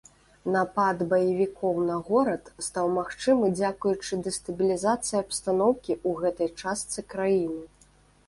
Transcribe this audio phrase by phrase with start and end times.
[0.53, 7.63] Напад баевікоў на горад стаў магчымы дзякуючы дэстабілізацыі абстаноўкі ў гэтай частцы краіны.